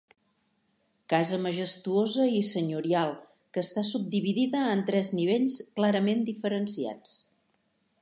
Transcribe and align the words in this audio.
Casa 1.13 1.37
majestuosa 1.43 2.25
i 2.39 2.41
senyorial 2.53 3.13
que 3.57 3.67
està 3.67 3.85
subdividida 3.93 4.67
en 4.73 4.85
tres 4.91 5.15
nivells 5.21 5.63
clarament 5.79 6.29
diferenciats. 6.35 7.19